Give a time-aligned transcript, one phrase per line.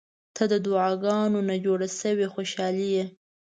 [0.35, 3.05] •ته د دعاګانو نه جوړه شوې خوشالي یې.